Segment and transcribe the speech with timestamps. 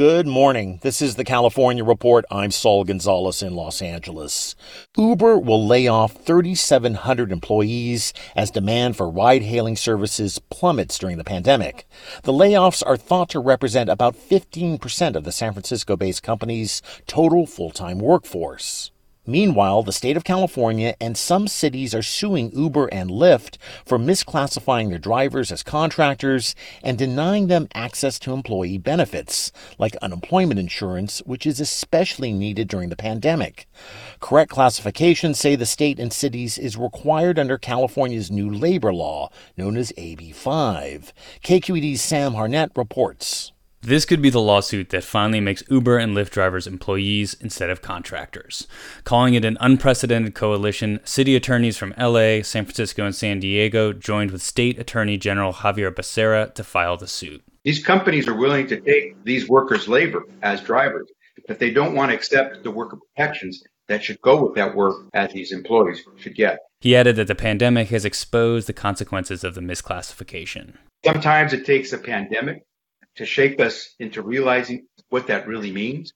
[0.00, 0.78] Good morning.
[0.80, 2.24] This is the California Report.
[2.30, 4.56] I'm Saul Gonzalez in Los Angeles.
[4.96, 11.22] Uber will lay off 3,700 employees as demand for ride hailing services plummets during the
[11.22, 11.86] pandemic.
[12.22, 17.46] The layoffs are thought to represent about 15% of the San Francisco based company's total
[17.46, 18.92] full time workforce.
[19.30, 24.88] Meanwhile, the state of California and some cities are suing Uber and Lyft for misclassifying
[24.88, 31.46] their drivers as contractors and denying them access to employee benefits, like unemployment insurance, which
[31.46, 33.68] is especially needed during the pandemic.
[34.18, 39.76] Correct classification, say the state and cities, is required under California's new labor law, known
[39.76, 41.12] as AB 5.
[41.44, 43.52] KQED's Sam Harnett reports.
[43.82, 47.80] This could be the lawsuit that finally makes Uber and Lyft drivers employees instead of
[47.80, 48.66] contractors.
[49.04, 54.32] Calling it an unprecedented coalition, city attorneys from LA, San Francisco, and San Diego joined
[54.32, 57.42] with State Attorney General Xavier Becerra to file the suit.
[57.64, 61.08] These companies are willing to take these workers' labor as drivers,
[61.48, 65.06] but they don't want to accept the worker protections that should go with that work
[65.14, 66.58] as these employees should get.
[66.80, 70.74] He added that the pandemic has exposed the consequences of the misclassification.
[71.02, 72.62] Sometimes it takes a pandemic
[73.16, 76.12] to shape us into realizing what that really means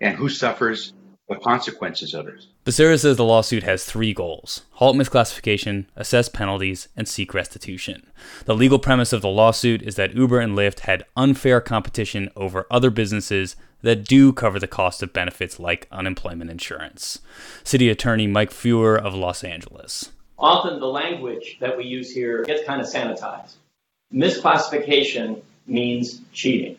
[0.00, 0.92] and who suffers
[1.28, 2.46] the consequences of it.
[2.64, 8.06] Becerra says the lawsuit has three goals halt misclassification, assess penalties, and seek restitution.
[8.46, 12.66] The legal premise of the lawsuit is that Uber and Lyft had unfair competition over
[12.70, 17.20] other businesses that do cover the cost of benefits like unemployment insurance.
[17.62, 20.10] City Attorney Mike Feuer of Los Angeles.
[20.38, 23.54] Often the language that we use here gets kind of sanitized.
[24.12, 26.76] Misclassification means cheating.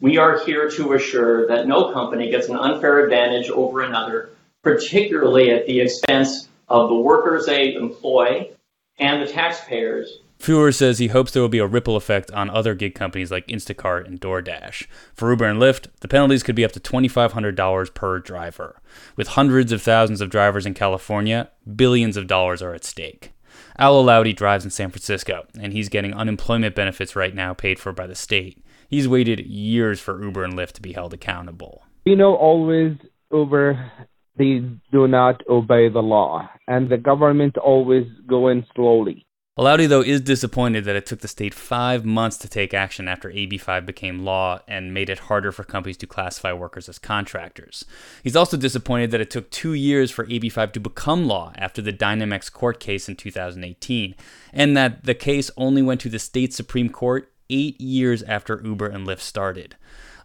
[0.00, 4.30] We are here to assure that no company gets an unfair advantage over another,
[4.62, 8.50] particularly at the expense of the workers they employ
[8.98, 10.18] and the taxpayers.
[10.40, 13.46] Feuer says he hopes there will be a ripple effect on other gig companies like
[13.48, 14.86] Instacart and DoorDash.
[15.12, 18.80] For Uber and Lyft, the penalties could be up to $2,500 per driver.
[19.16, 23.32] With hundreds of thousands of drivers in California, billions of dollars are at stake.
[23.80, 27.92] Al Alaudi drives in San Francisco, and he's getting unemployment benefits right now paid for
[27.94, 28.62] by the state.
[28.90, 31.82] He's waited years for Uber and Lyft to be held accountable.
[32.04, 32.98] We know always
[33.32, 33.90] Uber,
[34.36, 34.60] they
[34.92, 39.24] do not obey the law, and the government always go in slowly.
[39.60, 43.30] Alaudi, though, is disappointed that it took the state five months to take action after
[43.30, 47.84] AB5 became law and made it harder for companies to classify workers as contractors.
[48.22, 51.92] He's also disappointed that it took two years for AB5 to become law after the
[51.92, 54.14] Dynamex court case in 2018,
[54.54, 58.86] and that the case only went to the state Supreme Court eight years after Uber
[58.86, 59.76] and Lyft started.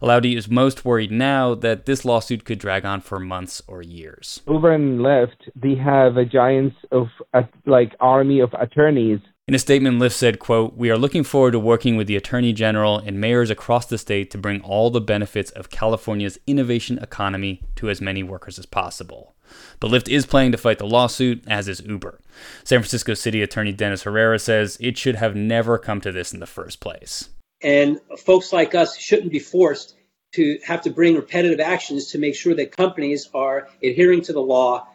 [0.02, 4.42] Alaudi is most worried now that this lawsuit could drag on for months or years.
[4.46, 9.20] Uber and Lyft, they have a giant of uh, like army of attorneys.
[9.48, 12.52] In a statement, Lyft said, quote, We are looking forward to working with the Attorney
[12.52, 17.62] General and mayors across the state to bring all the benefits of California's innovation economy
[17.76, 19.35] to as many workers as possible.
[19.80, 22.20] But Lyft is planning to fight the lawsuit, as is Uber.
[22.64, 26.40] San Francisco City Attorney Dennis Herrera says it should have never come to this in
[26.40, 27.30] the first place.
[27.62, 29.96] And folks like us shouldn't be forced
[30.34, 34.42] to have to bring repetitive actions to make sure that companies are adhering to the
[34.42, 34.86] law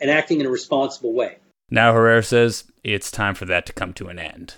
[0.00, 1.38] and acting in a responsible way.
[1.70, 4.54] Now, Herrera says it's time for that to come to an end.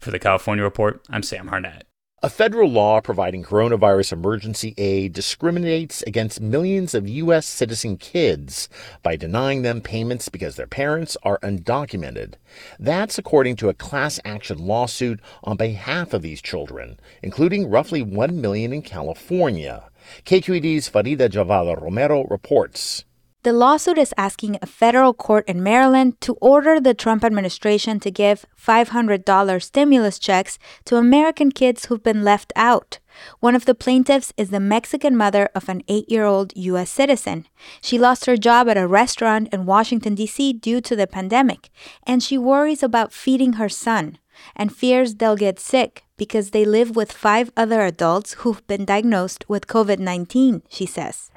[0.00, 1.82] For the California Report, I'm Sam Harnett.
[2.20, 7.46] A federal law providing coronavirus emergency aid discriminates against millions of U.S.
[7.46, 8.68] citizen kids
[9.04, 12.34] by denying them payments because their parents are undocumented.
[12.76, 18.40] That's according to a class action lawsuit on behalf of these children, including roughly 1
[18.40, 19.84] million in California.
[20.24, 23.04] KQED's Farida Jhabvala Romero reports.
[23.44, 28.10] The lawsuit is asking a federal court in Maryland to order the Trump administration to
[28.10, 32.98] give $500 stimulus checks to American kids who've been left out.
[33.38, 36.90] One of the plaintiffs is the Mexican mother of an eight year old U.S.
[36.90, 37.46] citizen.
[37.80, 40.54] She lost her job at a restaurant in Washington, D.C.
[40.54, 41.70] due to the pandemic,
[42.04, 44.18] and she worries about feeding her son
[44.56, 49.48] and fears they'll get sick because they live with five other adults who've been diagnosed
[49.48, 51.30] with COVID 19, she says.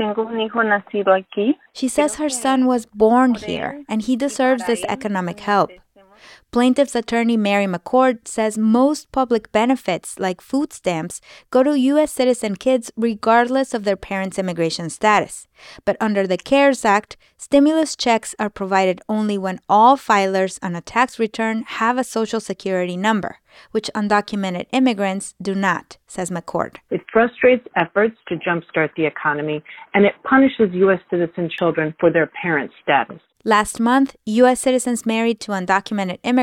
[1.74, 5.70] She says her son was born here and he deserves this economic help.
[6.52, 12.12] Plaintiff's attorney Mary McCord says most public benefits, like food stamps, go to U.S.
[12.12, 15.48] citizen kids regardless of their parents' immigration status.
[15.86, 20.82] But under the CARES Act, stimulus checks are provided only when all filers on a
[20.82, 23.38] tax return have a Social Security number,
[23.72, 26.76] which undocumented immigrants do not, says McCord.
[26.90, 29.64] It frustrates efforts to jumpstart the economy,
[29.94, 31.00] and it punishes U.S.
[31.10, 33.22] citizen children for their parents' status.
[33.44, 34.60] Last month, U.S.
[34.60, 36.41] citizens married to undocumented immigrants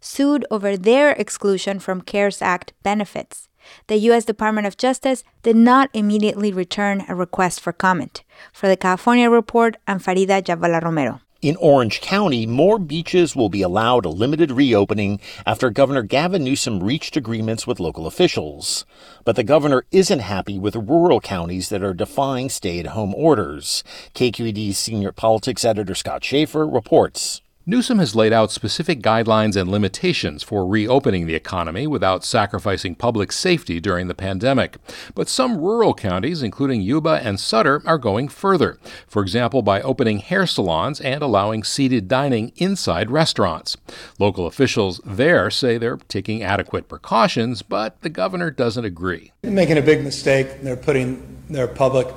[0.00, 3.48] sued over their exclusion from CARES Act benefits.
[3.86, 4.24] The U.S.
[4.24, 8.22] Department of Justice did not immediately return a request for comment.
[8.52, 11.20] For the California Report, I'm Farida Jhabvala Romero.
[11.42, 16.82] In Orange County, more beaches will be allowed a limited reopening after Governor Gavin Newsom
[16.82, 18.84] reached agreements with local officials.
[19.24, 23.82] But the governor isn't happy with rural counties that are defying stay at home orders.
[24.14, 27.40] KQED's senior politics editor Scott Shafer reports.
[27.66, 33.30] Newsom has laid out specific guidelines and limitations for reopening the economy without sacrificing public
[33.30, 34.78] safety during the pandemic.
[35.14, 38.78] But some rural counties, including Yuba and Sutter, are going further.
[39.06, 43.76] For example, by opening hair salons and allowing seated dining inside restaurants.
[44.18, 49.32] Local officials there say they're taking adequate precautions, but the governor doesn't agree.
[49.42, 50.62] They're making a big mistake.
[50.62, 52.08] They're putting their public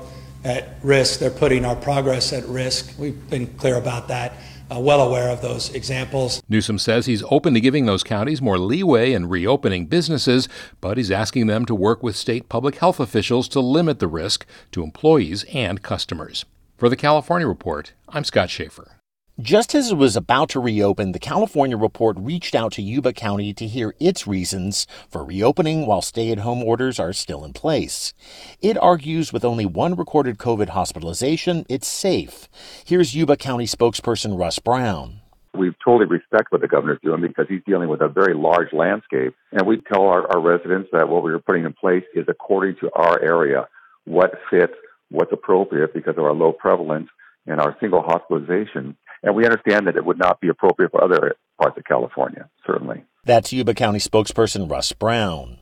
[0.46, 1.20] at risk.
[1.20, 2.98] They're putting our progress at risk.
[2.98, 4.34] We've been clear about that
[4.74, 6.42] uh, well aware of those examples.
[6.50, 10.50] Newsom says he's open to giving those counties more leeway in reopening businesses,
[10.82, 14.46] but he's asking them to work with state public health officials to limit the risk
[14.72, 16.46] to employees and customers.
[16.78, 19.03] For the California Report, I'm Scott Shafer.
[19.42, 23.52] Just as it was about to reopen, the California Report reached out to Yuba County
[23.56, 28.14] to hear its reasons for reopening while stay at home orders are still in place.
[28.62, 32.48] It argues with only one recorded COVID hospitalization, it's safe.
[32.86, 35.22] Here's Yuba County spokesperson Russ Brown.
[35.58, 39.34] We totally respect what the governor's doing because he's dealing with a very large landscape.
[39.52, 42.92] And we tell our, our residents that what we're putting in place is according to
[42.94, 43.68] our area,
[44.06, 44.74] what fits,
[45.10, 47.10] what's appropriate because of our low prevalence
[47.46, 51.36] and our single hospitalization and we understand that it would not be appropriate for other
[51.60, 53.04] parts of California, certainly.
[53.24, 55.60] That's Yuba County spokesperson Russ Brown.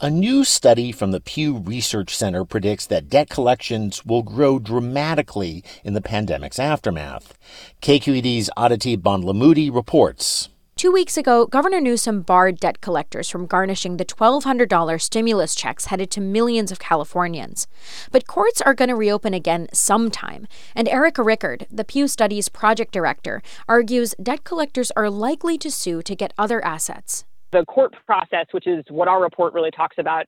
[0.00, 5.62] A new study from the Pew Research Center predicts that debt collections will grow dramatically
[5.84, 7.36] in the pandemic's aftermath.
[7.82, 10.48] KQED's Aditi Bandlamudi reports.
[10.80, 16.10] Two weeks ago, Governor Newsom barred debt collectors from garnishing the $1,200 stimulus checks headed
[16.12, 17.66] to millions of Californians.
[18.10, 22.94] But courts are going to reopen again sometime, and Erica Rickard, the Pew Studies project
[22.94, 27.26] director, argues debt collectors are likely to sue to get other assets.
[27.52, 30.24] The court process, which is what our report really talks about,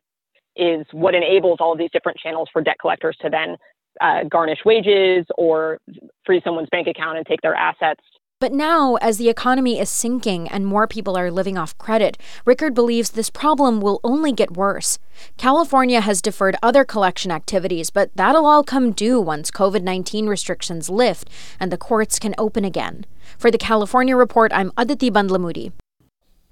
[0.54, 3.56] is what enables all of these different channels for debt collectors to then
[4.02, 5.78] uh, garnish wages or
[6.26, 8.02] freeze someone's bank account and take their assets
[8.42, 12.74] but now, as the economy is sinking and more people are living off credit, Rickard
[12.74, 14.98] believes this problem will only get worse.
[15.36, 20.90] California has deferred other collection activities, but that'll all come due once COVID 19 restrictions
[20.90, 21.30] lift
[21.60, 23.06] and the courts can open again.
[23.38, 25.70] For the California Report, I'm Aditi Bandlamudi.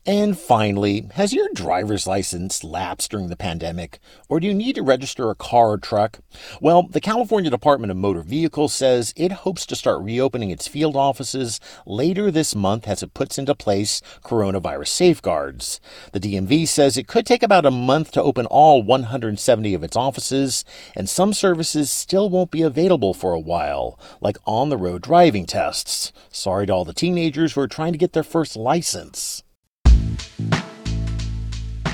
[0.06, 3.98] And finally, has your driver's license lapsed during the pandemic,
[4.30, 6.20] or do you need to register a car or truck?
[6.58, 10.96] Well, the California Department of Motor Vehicles says it hopes to start reopening its field
[10.96, 15.82] offices later this month as it puts into place coronavirus safeguards.
[16.12, 19.98] The DMV says it could take about a month to open all 170 of its
[19.98, 20.64] offices,
[20.96, 25.44] and some services still won't be available for a while, like on the road driving
[25.44, 26.10] tests.
[26.30, 29.42] Sorry to all the teenagers who are trying to get their first license.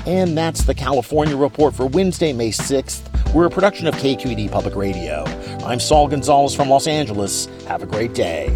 [0.07, 3.33] And that's the California Report for Wednesday, May 6th.
[3.33, 5.25] We're a production of KQED Public Radio.
[5.65, 7.47] I'm Saul Gonzalez from Los Angeles.
[7.67, 8.47] Have a great day.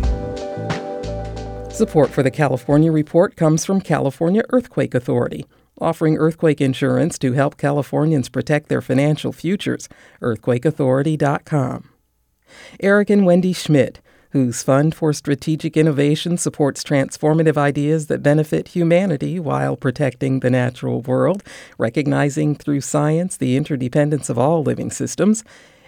[1.70, 5.46] Support for the California Report comes from California Earthquake Authority,
[5.78, 9.90] offering earthquake insurance to help Californians protect their financial futures.
[10.22, 11.90] EarthquakeAuthority.com.
[12.80, 14.00] Eric and Wendy Schmidt
[14.32, 21.02] whose Fund for Strategic Innovation supports transformative ideas that benefit humanity while protecting the natural
[21.02, 21.44] world,
[21.78, 25.44] recognizing through science the interdependence of all living systems,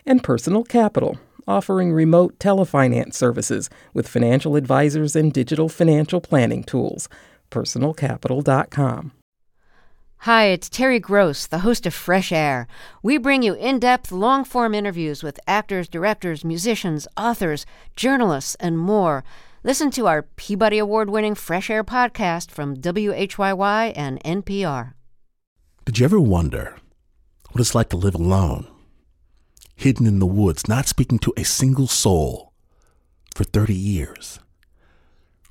[0.05, 7.07] and Personal Capital, offering remote telefinance services with financial advisors and digital financial planning tools.
[7.51, 9.11] PersonalCapital.com.
[10.23, 12.65] Hi, it's Terry Gross, the host of Fresh Air.
[13.01, 17.65] We bring you in depth, long form interviews with actors, directors, musicians, authors,
[17.97, 19.25] journalists, and more.
[19.65, 24.93] Listen to our Peabody Award winning Fresh Air podcast from WHYY and NPR.
[25.83, 26.77] Did you ever wonder
[27.51, 28.67] what it's like to live alone,
[29.75, 32.53] hidden in the woods, not speaking to a single soul
[33.35, 34.39] for 30 years?